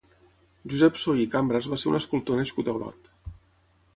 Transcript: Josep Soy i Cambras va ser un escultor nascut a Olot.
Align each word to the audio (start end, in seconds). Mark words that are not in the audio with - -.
Josep 0.73 0.95
Soy 1.01 1.21
i 1.25 1.27
Cambras 1.33 1.69
va 1.75 1.79
ser 1.83 1.91
un 1.93 1.99
escultor 2.01 2.41
nascut 2.41 2.71
a 2.73 2.77
Olot. 2.79 3.13